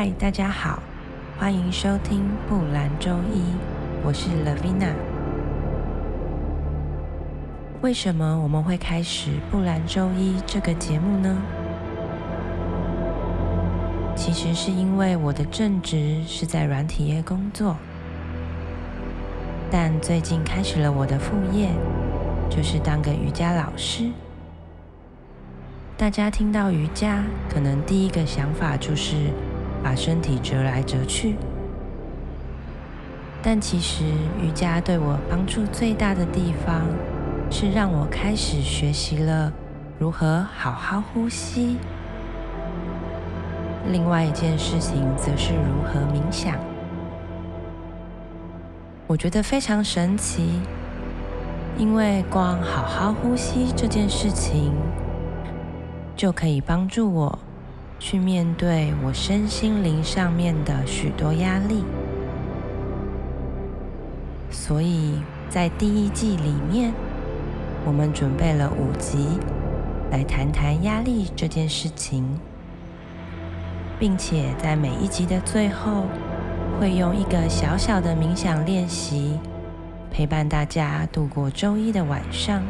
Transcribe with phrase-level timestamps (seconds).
[0.00, 0.80] 嗨，大家好，
[1.40, 3.42] 欢迎收听布兰周一，
[4.04, 4.92] 我是 Lavina。
[7.82, 11.36] 为什么我们会开始布兰周一这个节目呢？
[14.14, 17.74] 其实是因为我的正职是在软体业工作，
[19.68, 21.70] 但最近开始了我的副业，
[22.48, 24.04] 就是当个瑜伽老师。
[25.96, 29.32] 大家听到瑜伽，可能第一个想法就是
[29.82, 31.36] 把身体折来折去。
[33.42, 34.04] 但其实
[34.42, 36.82] 瑜伽对我帮助最大的地方，
[37.50, 39.52] 是让我开始学习了
[39.98, 41.76] 如何好好呼吸。
[43.90, 46.56] 另外一件事情，则是如何冥想。
[49.06, 50.60] 我觉得非常神奇，
[51.78, 54.74] 因为光好好呼吸这件事情，
[56.14, 57.38] 就可以帮助我
[57.98, 61.84] 去面对我身心灵上面的许多压力，
[64.50, 66.92] 所以在第一季里面，
[67.84, 69.26] 我们准备了五集
[70.12, 72.24] 来谈谈压力这件事情，
[73.98, 76.04] 并且在每一集的最后，
[76.78, 79.36] 会用一个小小的冥想练习
[80.10, 82.62] 陪伴大家度过周一的晚上。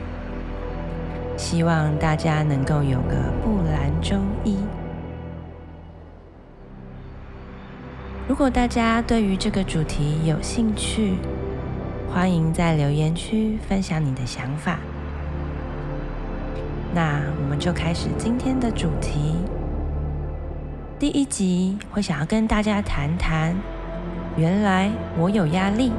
[1.37, 4.57] 希望大家能够有个不兰周一。
[8.29, 11.15] 如果大家对于这个主题有兴趣，
[12.13, 14.79] 欢迎在留言区分享你的想法。
[16.95, 19.35] 那我们就开始今天的主题。
[20.99, 23.57] 第一集会想要跟大家谈谈，
[24.37, 25.91] 原来我有压力。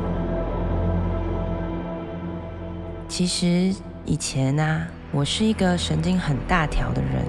[3.07, 3.73] 其实
[4.05, 7.25] 以前呢、我是一个神经很大条的人。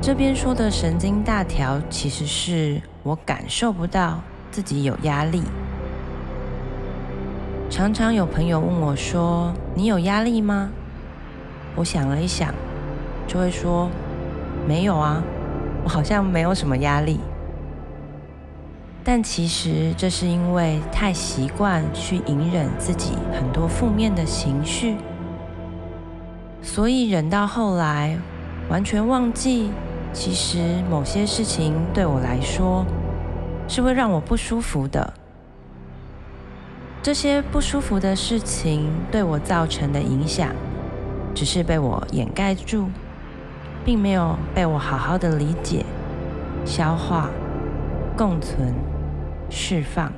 [0.00, 5.44] 这边说的神经大条，其实是我感受不到自己有压力。
[7.70, 10.70] 常常有朋友问我说：“你有压力吗？”
[11.76, 12.52] 我想了一想，
[13.28, 13.88] 就会说
[14.66, 15.22] ：“没有啊，
[15.84, 17.20] 我好像没有什么压力。”
[19.04, 24.96] 但其实这是因为太习惯去隐忍自己很多负面的情绪。
[26.60, 28.18] 所以忍到后来，
[28.68, 29.70] 完全忘记，
[30.16, 32.86] 其实某些事情对我来说
[33.68, 35.12] 是会让我不舒服的。
[37.02, 40.48] 这些不舒服的事情对我造成的影响，
[41.34, 42.88] 只是被我掩盖住，
[43.84, 45.84] 并没有被我好好的理解、
[46.64, 47.28] 消化、
[48.16, 48.74] 共存、
[49.50, 50.10] 释放。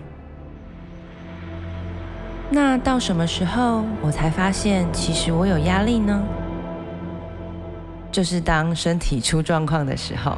[2.50, 6.22] 那到什么时候我才发现，其实我有压力呢？
[8.10, 10.36] 就是当身体出状况的时候。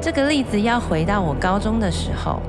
[0.00, 2.40] 这个例子要回到我高中的时候。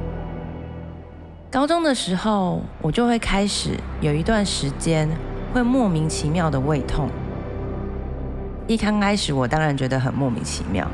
[1.51, 5.09] 高中的时候，我就会开始有一段时间
[5.51, 7.09] 会莫名其妙的胃痛。
[8.67, 10.87] 一刚开始，我当然觉得很莫名其妙。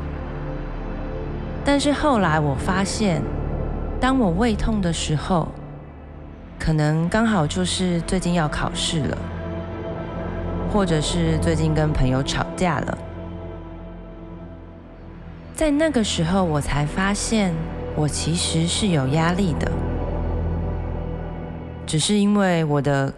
[1.66, 3.22] 但是后来我发现，
[4.00, 5.50] 当我胃痛的时候，
[6.57, 9.17] 可能刚好就是最近要考试了，
[10.75, 12.97] 或者是最近跟朋友吵架了。
[15.55, 17.53] 在那个时候，我才发现
[17.95, 19.71] 我其实是有压力的，
[21.85, 23.13] 只是因为我的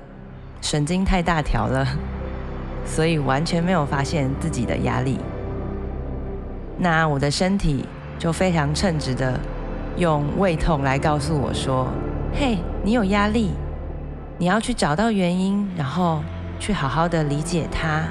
[0.61, 1.83] 神经太大条了，
[2.85, 5.17] 所以完全没有发现自己的压力。
[6.77, 7.85] 那我的身体
[8.19, 9.33] 就非常称职的
[9.97, 11.87] 用胃痛来告诉我说。
[12.39, 13.49] 嘿，你有压力，
[14.37, 16.21] 你要去找到原因，然后
[16.59, 18.03] 去好好的理解它、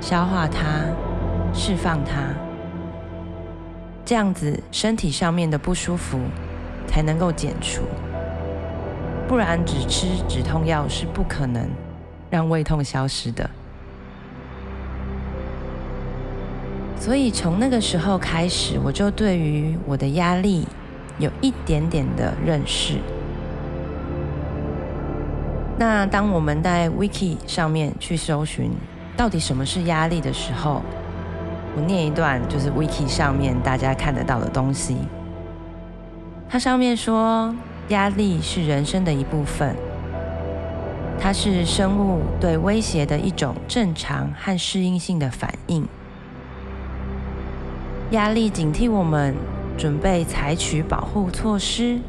[0.00, 0.84] 消化它、
[1.52, 2.34] 释放它，
[4.04, 6.18] 这样子身体上面的不舒服
[6.86, 7.82] 才能够减除。
[9.28, 11.68] 不然只吃止痛药是不可能
[12.28, 13.48] 让胃痛消失的。
[16.96, 20.66] 所以从那个时候开始，我就对于我的压力
[21.18, 22.98] 有一点点的认识。
[25.80, 28.70] 那当我们在 Wiki 上面去搜寻
[29.16, 30.82] 到底什么是压力的时候，
[31.74, 34.98] 我念一段就是 Wiki 上面大家看得到的东西。
[36.50, 37.54] 它上面说，
[37.88, 39.74] 压力是人生的一部分，
[41.18, 45.88] 它是生物对威胁的一种正常和适应性的反应。
[48.10, 49.34] 压力警惕我们
[49.78, 52.00] 准备采取保护措施，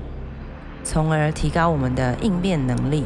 [0.83, 3.05] 从而提高我们的应变能力。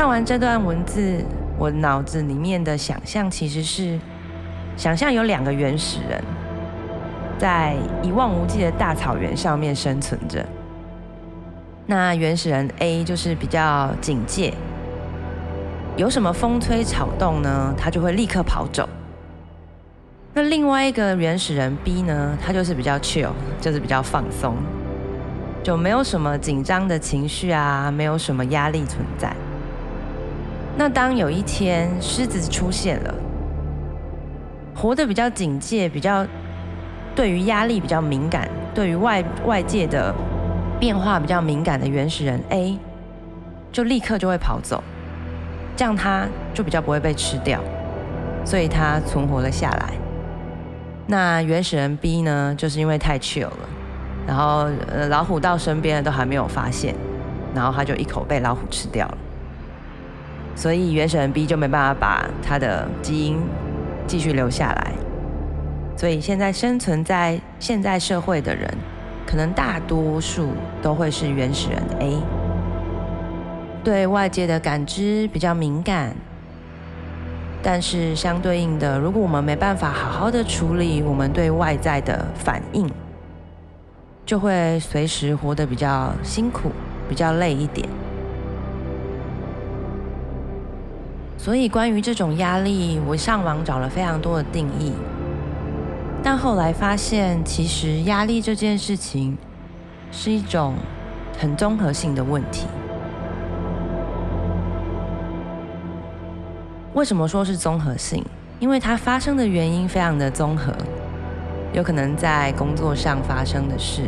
[0.00, 1.22] 看完这段文字，
[1.58, 4.00] 我脑子里面的想象其实是
[4.74, 6.24] 想象有两个原始人，
[7.36, 10.42] 在一望无际的大草原上面生存着。
[11.84, 14.54] 那原始人 A 就是比较警戒，
[15.98, 18.88] 有什么风吹草动呢，他就会立刻跑走。
[20.32, 24.56] 那另外一个原始人 B 呢，他就是比较 chill，就是比较放松，
[25.62, 29.30] 就没有什么紧张的情绪啊，没有什么压力存在。
[30.76, 33.14] 那当有一天狮子出现了，
[34.74, 36.26] 活得比较警戒，比较
[37.14, 40.14] 对于压力比较敏感，对于外外界的
[40.78, 42.78] 变化比较敏感的原始人 A，
[43.70, 44.82] 就立刻就会跑走，
[45.76, 47.60] 这样他就比较不会被吃掉，
[48.44, 49.92] 所以他存活了下来。
[51.06, 53.68] 那原始人 B 呢，就是因为太 chill 了，
[54.26, 56.94] 然后呃老虎到身边都还没有发现，
[57.54, 59.18] 然后他就一口被老虎吃掉了，
[60.54, 63.38] 所以原始人 B 就没办法把他的基因
[64.06, 64.92] 继续留下来，
[65.96, 68.68] 所以现在生存在现在社会的人，
[69.26, 70.48] 可能大多数
[70.82, 72.18] 都会是原始人 A，
[73.82, 76.14] 对外界的感知比较敏感。
[77.62, 82.90] 但是相对应的，如果我们没办法好好的处理我们对外在的反应，
[84.24, 86.72] 就会随时活得比较辛苦、
[87.06, 87.86] 比较累一点。
[91.42, 94.92] 所以关于这种压力，我上网找了非常多的定义，
[96.22, 99.38] 但后来发现，其实压力这件事情
[100.12, 100.74] 是一种
[101.38, 102.66] 很综合性的问题。
[106.92, 108.22] 为什么说是综合性？
[108.58, 110.70] 因为它发生的原因非常的综合，
[111.72, 114.02] 有可能在工作上发生的事，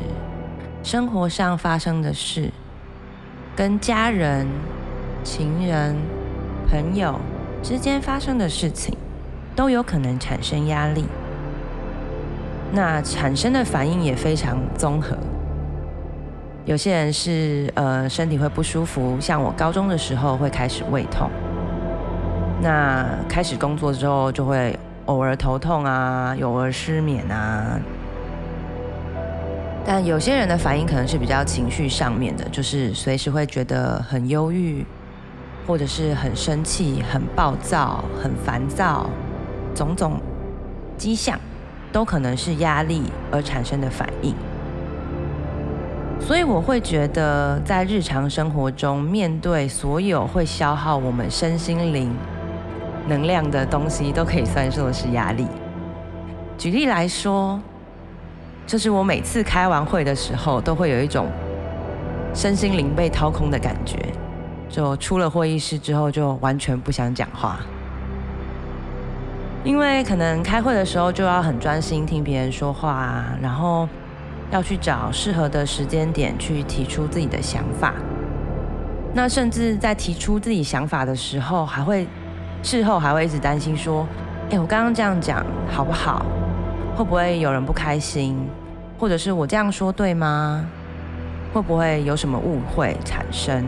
[0.82, 2.50] 生活上发生的事，
[3.56, 4.46] 跟家人、
[5.24, 5.96] 情人、
[6.72, 7.20] 朋友
[7.62, 8.96] 之间发生的事情，
[9.54, 11.04] 都有可能产生压力。
[12.72, 15.14] 那产生的反应也非常综合。
[16.64, 21.28] 有些人是呃身体会不舒服，像我高中的时候会开始胃痛。
[22.62, 27.78] 那开始工作之后，就会偶尔头痛啊，偶尔失眠啊。
[29.84, 34.86] 但有些人的反应可能是比较情绪上面的，就是随时会觉得很忧郁，
[35.66, 39.08] 或者是很生气、很暴躁、很烦躁，
[39.74, 40.20] 种种
[40.96, 41.38] 迹象
[41.92, 44.34] 都可能是压力而产生的反应。
[46.20, 52.14] 所以我会觉得，在日常生活中，面对所有会消耗我们身心灵
[53.08, 55.46] 能量的东西都可以算作是压力。
[56.56, 57.60] 举例来说，
[58.66, 61.26] 就是我每次开完会的时候，都会有一种
[62.32, 63.98] 身心灵被掏空的感觉，
[64.72, 67.60] 就出了会议室之后，就完全不想讲话。
[69.62, 73.88] 因为可能开会的时候就要很专心听别人说话啊，然后
[74.50, 77.94] 要去找适合的时间点去提出自己的想法。
[79.14, 82.08] 那甚至在提出自己想法的时候，还会。
[82.64, 84.06] 事后还会一直担心说
[84.48, 86.24] ：“哎，我刚刚这样讲好不好？
[86.94, 88.38] 会不会有人不开心？
[89.00, 90.64] 或者是我这样说对吗？
[91.52, 93.64] 会不会有什么误会产生？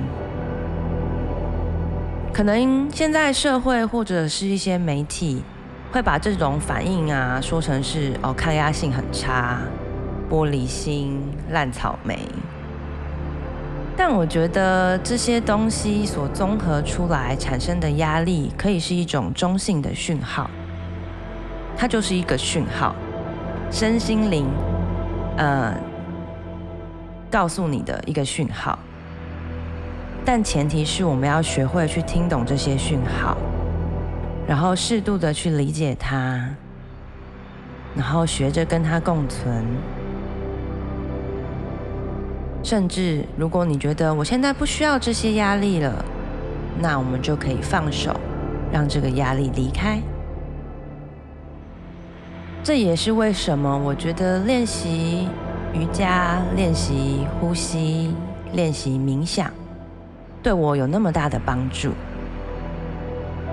[2.35, 5.41] 可能现在社会或者是一些媒体
[5.93, 9.61] 会把这种反应啊说成是哦，抗压性很差、
[10.29, 12.19] 玻璃心、烂草莓。”
[13.97, 20.51] 但我觉得这些东西所综合出来产生的压力，可以是一种中性的讯号。
[21.77, 22.97] 它就是一个讯号，
[23.71, 24.49] 身心灵，
[25.37, 25.73] 呃，
[27.31, 28.77] 告诉你的一个讯号。
[30.25, 33.37] 但前提是我们要学会去听懂这些讯号，
[34.49, 36.49] 然后适度的去理解它，
[37.95, 39.65] 然后学着跟它共存。
[42.63, 46.03] 甚至，如果你觉得我现在不需要这些压力了，
[46.81, 48.19] 那我们就可以放手，
[48.73, 50.01] 让这个压力离开。
[52.63, 55.29] 这也是为什么我觉得练习
[55.75, 58.15] 瑜伽、练习呼吸、
[58.55, 59.51] 练习冥想，
[60.45, 61.91] 对我有那么大的帮助。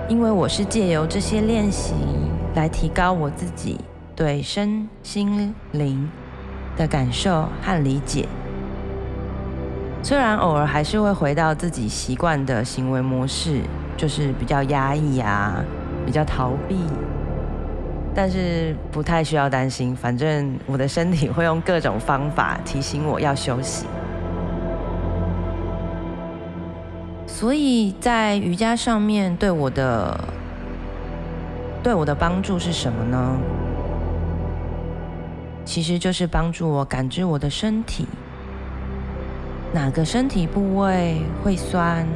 [0.08, 1.94] 因为我是借由这些练习
[2.54, 3.80] 来提高我自己
[4.14, 6.06] 对身心灵
[6.76, 8.28] 的感受和理解。
[10.02, 13.62] 虽然偶尔还是会回到自己习惯的行为模式，
[13.96, 15.64] 就是比较压抑啊，
[16.04, 16.76] 比较逃避，
[18.14, 23.86] 但是不太需要担心，反正我的身体会用各种方法提醒我要休息。
[27.42, 30.16] 所以在瑜伽上面对我的
[31.82, 33.36] 对我的帮助是什么呢？
[35.64, 38.06] 其实就是帮助我感知我的身体，
[39.74, 42.06] 哪个身体部位会酸、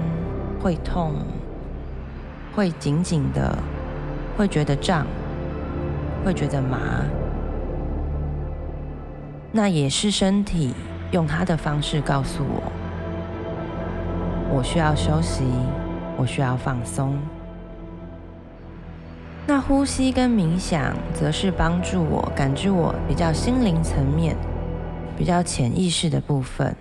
[0.62, 1.14] 会痛、
[2.54, 3.58] 会紧紧的，
[4.38, 5.04] 会觉得胀，
[6.24, 7.02] 会觉得麻。
[9.50, 10.72] 那也是身体
[11.10, 12.62] 用它的方式告诉我，
[14.56, 15.44] 我需要休息，
[16.16, 17.14] 我需要放松。
[19.46, 24.34] 那呼吸跟冥想，则是帮助我感知我比较心灵层面、
[25.14, 26.74] 比较潜意识的部分。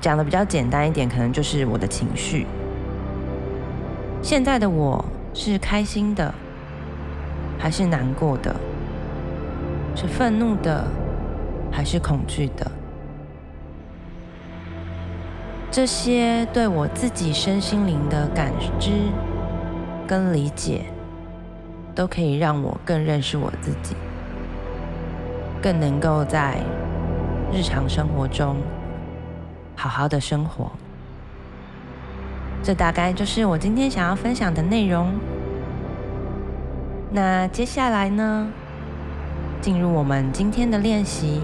[0.00, 2.44] 讲的比较简单一点，可能就是我的情绪。
[4.20, 6.34] 现在的我是开心的，
[7.56, 8.52] 还是难过的？
[9.94, 10.84] 是愤怒的？
[11.70, 12.68] 还是恐惧的，
[15.72, 18.90] 这些对我自己身心灵的感知
[20.06, 20.84] 跟理解，
[21.94, 23.96] 都可以让我更认识我自己，
[25.62, 26.58] 更能够在
[27.50, 28.58] 日常生活中
[29.74, 30.70] 好好的生活。
[32.62, 35.10] 这大概就是我今天想要分享的内容。
[37.10, 38.46] 那接下来呢，
[39.62, 41.40] 进入我们今天的练习。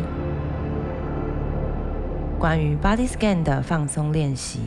[2.38, 4.60] 关于 Body Scan 的放松练习，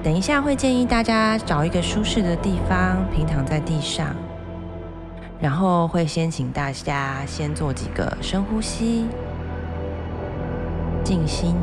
[0.00, 4.14] 等一下会建议大家找一个舒适的地方，平躺在地上，
[5.40, 9.06] 然后会先请大家先做几个深呼吸，
[11.02, 11.56] 静心，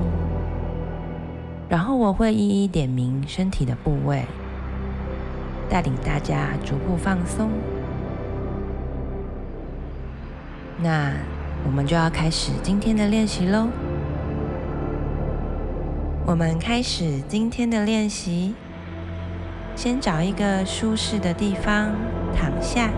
[1.69, 4.25] 然后我会一一点名身体的部位，
[5.69, 7.49] 带领大家逐步放松。
[10.81, 11.13] 那
[11.65, 13.69] 我们就要开始今天的练习喽。
[16.25, 18.55] 我们开始今天的练习，
[19.75, 21.91] 先找一个舒适的地方
[22.33, 22.91] 躺下，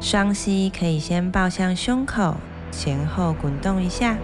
[0.00, 2.34] 双膝可以先抱向胸口，
[2.72, 4.16] 前后滚动一下，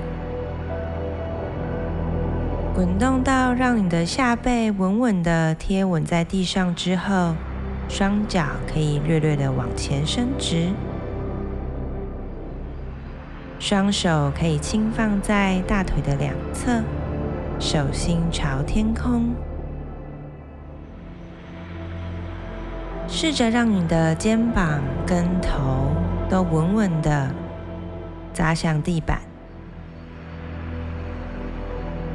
[2.74, 7.36] 滚动到让你的下背稳稳的贴稳在地上之后，
[7.88, 10.70] 双脚可以略略的往前伸直，
[13.68, 16.80] 双手可以轻放在大腿的两侧。
[17.58, 19.34] 手心朝天空，
[23.08, 25.90] 试着让你的肩膀跟头
[26.30, 27.28] 都稳稳的
[28.32, 29.18] 扎向地板。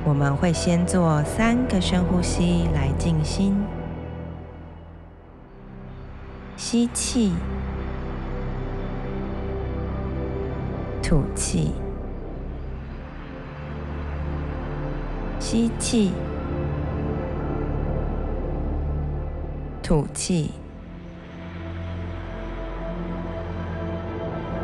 [0.06, 3.62] 我们会先做三个深呼吸来静心，
[6.56, 7.34] 吸气，
[11.12, 11.74] 吐气。
[15.42, 16.14] 吸气，
[19.84, 20.52] 吐气，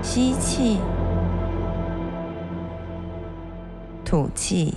[0.02, 0.78] 吸气，
[4.06, 4.74] 吐气。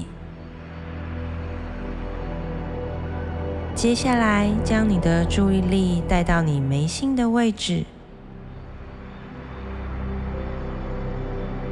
[3.77, 7.85] 接下来，将你的注意力带到你眉心的位置，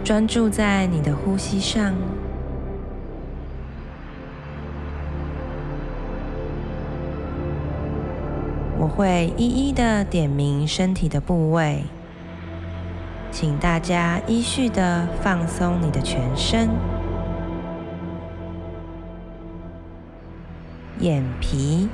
[0.08, 1.92] 专注在你的呼吸上。
[8.78, 11.84] 我会一一的点名身体的部位，
[13.30, 16.70] 请大家依序的放松你的全身，
[21.00, 21.86] 眼皮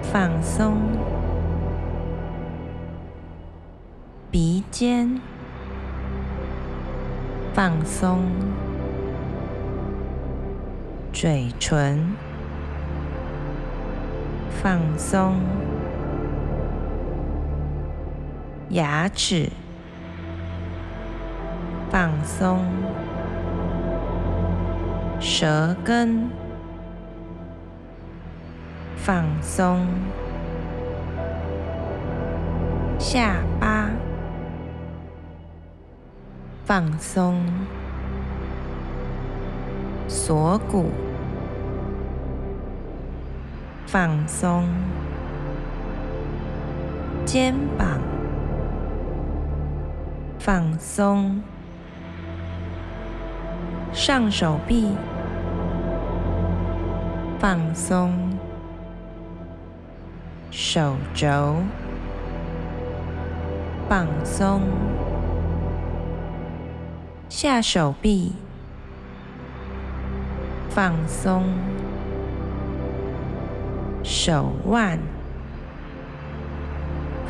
[0.00, 0.78] 放松，
[4.30, 5.20] 鼻尖
[7.54, 8.18] 放松，
[11.12, 12.16] 嘴唇。
[14.60, 15.36] 放松，
[18.70, 19.48] 牙齿。
[21.90, 22.58] 放松，
[25.20, 26.28] 舌根。
[28.96, 29.86] 放松，
[32.98, 33.83] 下巴。
[36.66, 37.44] 放松，
[40.08, 40.90] 锁骨。
[43.86, 44.64] 放松，
[47.26, 47.86] 肩膀。
[50.38, 51.42] 放松，
[53.92, 54.88] 上手臂。
[57.38, 58.10] 放松，
[60.50, 61.56] 手肘。
[63.86, 64.62] 放松，
[67.36, 68.32] 下手臂。
[70.70, 71.42] 放松。
[74.04, 75.00] 手腕。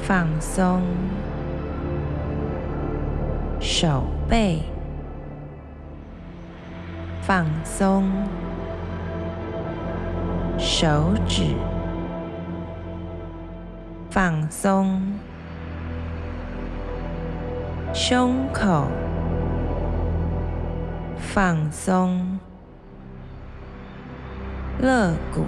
[0.03, 0.83] 放松，
[3.59, 4.61] 手背。
[7.23, 8.05] 放松，
[10.59, 11.55] 手指。
[14.11, 15.01] 放松，
[17.95, 18.87] 胸口。
[21.33, 22.39] 放松，
[24.79, 25.47] 肋骨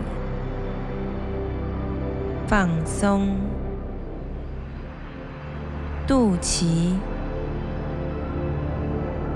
[2.49, 3.37] 放松，
[6.07, 6.95] 肚脐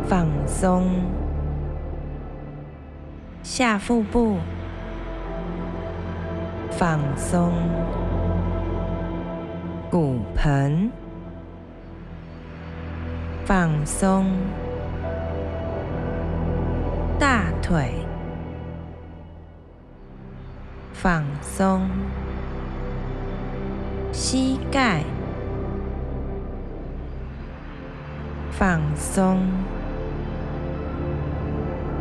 [0.09, 1.05] 放松，
[3.45, 4.39] 下腹部
[6.73, 7.53] 放松，
[9.89, 10.91] 骨盆
[13.45, 14.27] 放松，
[17.71, 17.93] 腿
[20.93, 21.89] 放松。
[24.13, 25.05] 膝盖。
[28.51, 29.39] 放松，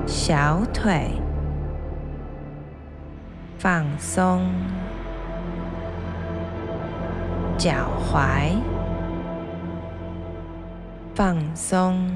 [0.08, 1.12] 小腿。
[3.60, 4.52] 放松，
[7.60, 8.56] 脚踝。
[11.14, 12.10] 放松，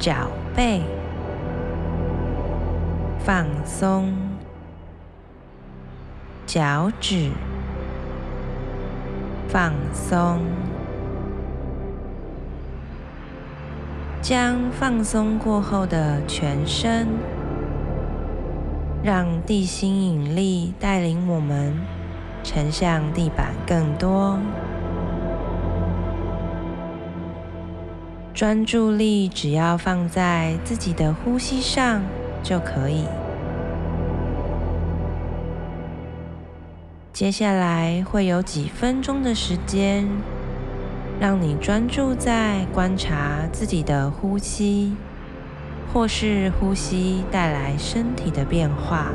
[0.00, 0.26] 脚
[0.56, 0.82] 背。
[3.24, 4.12] 放松，
[6.44, 7.30] 脚趾。
[9.48, 10.40] 放松，
[14.20, 17.06] 将放松过后的全身，
[19.04, 21.74] 让地心引力带领我们
[22.42, 24.38] 沉向地板更多，
[28.32, 32.02] 专注力只要放在自己的呼吸上
[32.42, 33.04] 就可以。
[37.12, 40.08] 接下来会有几分钟的时间，
[41.20, 44.96] 让你专注在观察自己的呼吸，
[45.92, 49.12] 或是呼吸带来身体的变化。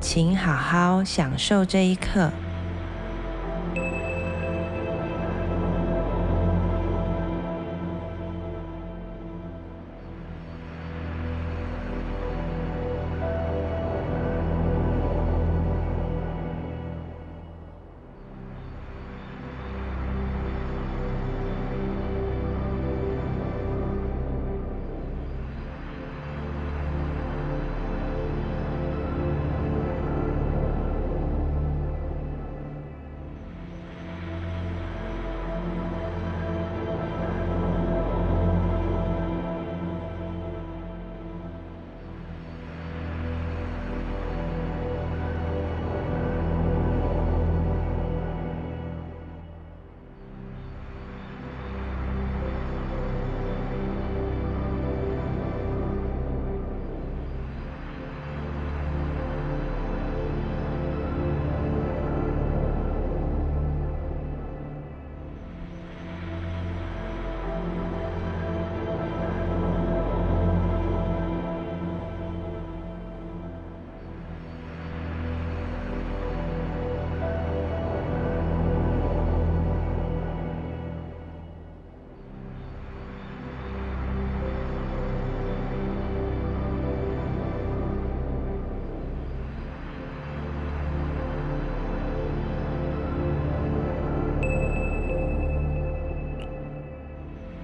[0.00, 2.30] 请好好享受这一刻。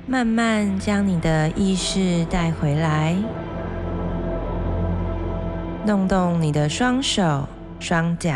[0.06, 3.16] 慢慢将你的意识带回来，
[5.86, 7.48] 动动你的双手、
[7.80, 8.34] 双脚，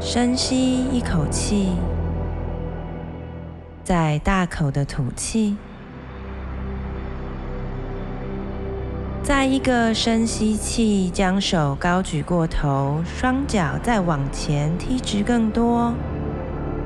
[0.00, 1.76] 深吸一口气，
[3.84, 5.56] 再大口的吐气。
[9.22, 15.94] 再一个深吸气，将手高举过头，双脚再往前踢直更多。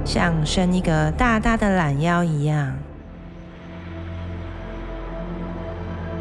[0.05, 2.77] 像伸一个大大的懒腰一样，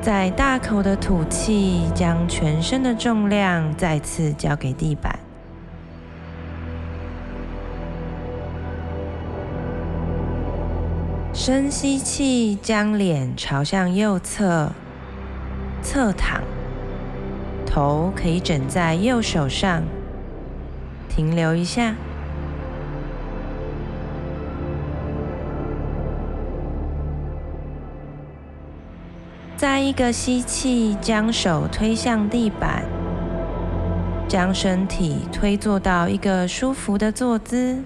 [0.02, 5.20] 在大口的吐气，将全身的重量再次交给地板。
[11.34, 14.72] 深吸气，将脸朝向右侧，
[15.82, 16.42] 侧躺，
[17.66, 19.84] 头可以枕在右手上，
[21.10, 21.96] 停留一下。
[29.62, 32.84] 再一个吸气将手推向地板
[34.28, 37.84] 将身体推坐到一个舒服的坐姿。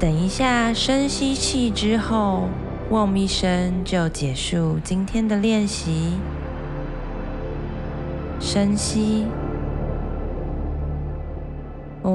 [0.00, 2.48] 等一下深吸气之后
[2.88, 6.14] 嗡一声就结束今天的练习。
[8.40, 9.26] 深吸。
[12.04, 12.10] 哦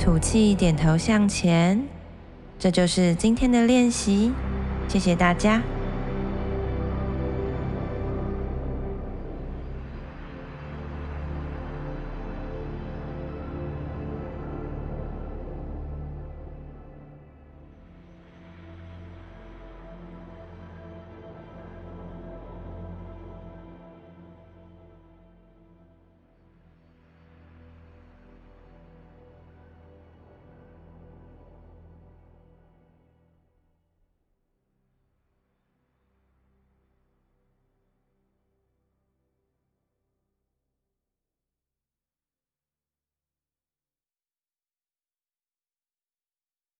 [0.00, 1.86] 吐气，点头向前。
[2.58, 4.32] 这就是今天的练习，
[4.88, 5.62] 谢谢大家。